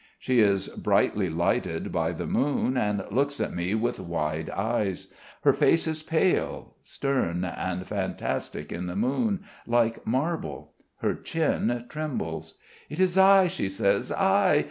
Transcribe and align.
She 0.17 0.39
is 0.39 0.67
brightly 0.69 1.29
lighted 1.29 1.91
by 1.91 2.11
the 2.11 2.25
moon 2.25 2.75
and 2.75 3.05
looks 3.11 3.39
at 3.39 3.53
me 3.53 3.75
with 3.75 3.99
wide 3.99 4.49
eyes. 4.49 5.13
Her 5.43 5.53
face 5.53 5.85
is 5.85 6.01
pale, 6.01 6.73
stem 6.81 7.45
and 7.45 7.85
fantastic 7.85 8.71
in 8.71 8.87
the 8.87 8.95
moon, 8.95 9.41
like 9.67 10.03
marble. 10.07 10.73
Her 11.01 11.13
chin 11.13 11.85
trembles. 11.87 12.55
"It 12.89 12.99
is 12.99 13.15
I...." 13.15 13.47
she 13.47 13.69
says, 13.69 14.11
"I 14.11 14.59